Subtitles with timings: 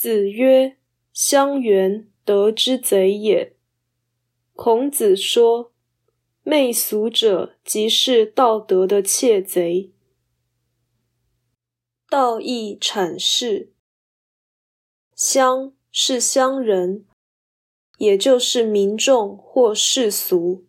[0.00, 0.76] 子曰
[1.12, 3.56] ：“乡原，德之贼也。”
[4.54, 5.72] 孔子说
[6.44, 9.90] ：“媚俗者，即是道德的窃贼。”
[12.08, 13.72] 道义阐释：
[15.16, 17.04] 乡是乡人，
[17.96, 20.62] 也就是民众或世俗；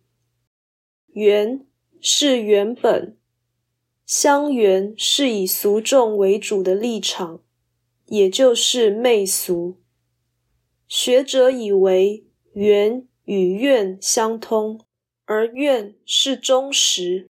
[1.06, 1.64] 原
[2.00, 3.16] 是原本。
[4.04, 7.44] 乡原是以俗众为主的立场，
[8.10, 9.80] 也就是媚俗。
[10.86, 14.80] 学者以为缘与怨相通，
[15.24, 17.28] 而怨是忠实，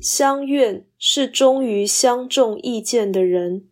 [0.00, 3.68] 相愿是忠于相中意见的人。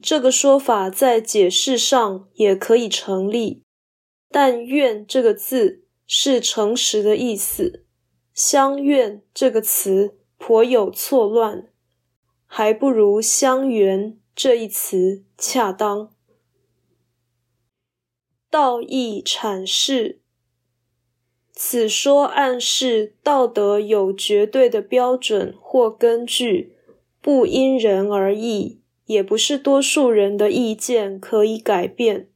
[0.00, 3.62] 这个说法在解释上也可以成立，
[4.30, 7.84] 但愿这个字是诚实的意思，
[8.32, 10.14] 相愿这个词。
[10.40, 11.66] 颇有错乱，
[12.46, 16.14] 还不如“相缘”这一词恰当。
[18.48, 20.20] 道义阐释，
[21.52, 26.76] 此说暗示道德有绝对的标准或根据，
[27.20, 32.30] 不因人而异，也不是多数人的意见可以改变。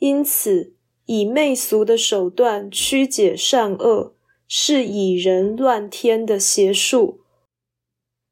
[0.00, 0.74] 因此，
[1.06, 4.16] 以媚俗的手段曲解善恶，
[4.48, 7.20] 是以人乱天的邪术。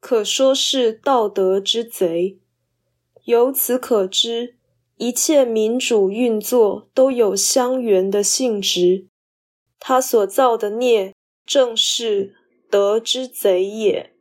[0.01, 2.41] 可说是道德之贼。
[3.29, 4.57] 由此可知，
[4.97, 9.09] 一切民主运作都有相缘的性质。
[9.79, 11.13] 他所造的孽，
[11.45, 12.37] 正是
[12.71, 14.15] 德之贼也。